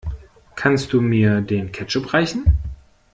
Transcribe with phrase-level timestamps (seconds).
[0.55, 2.57] Kannst du mir den Ketchup reichen?